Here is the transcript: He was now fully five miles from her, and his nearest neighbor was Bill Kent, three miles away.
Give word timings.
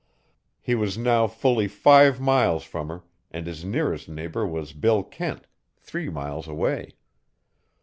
He 0.59 0.73
was 0.73 0.97
now 0.97 1.27
fully 1.27 1.67
five 1.67 2.19
miles 2.19 2.63
from 2.63 2.87
her, 2.87 3.03
and 3.29 3.45
his 3.45 3.63
nearest 3.63 4.09
neighbor 4.09 4.47
was 4.47 4.73
Bill 4.73 5.03
Kent, 5.03 5.45
three 5.79 6.09
miles 6.09 6.47
away. 6.47 6.95